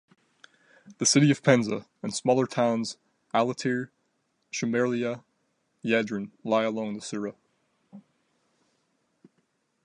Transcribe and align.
The 0.97 1.05
city 1.05 1.29
of 1.29 1.43
Penza, 1.43 1.85
and 2.01 2.11
smaller 2.11 2.47
towns 2.47 2.97
Alatyr, 3.35 3.91
Shumerlya, 4.51 5.23
Yadrin 5.85 6.31
lie 6.43 6.63
along 6.63 6.95
the 6.95 7.01
Sura. 7.01 7.35